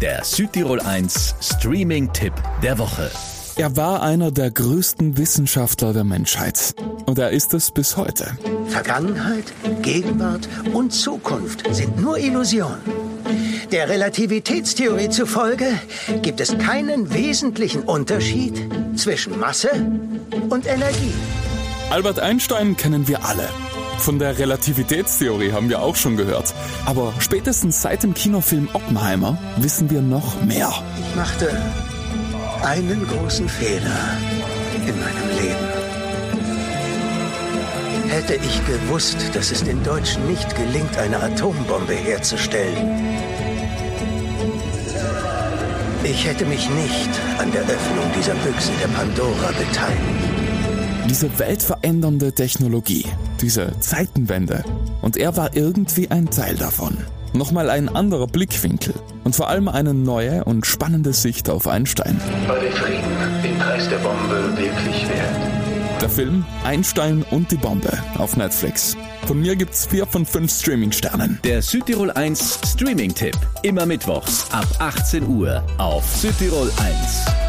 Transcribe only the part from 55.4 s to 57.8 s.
irgendwie ein Teil davon. Nochmal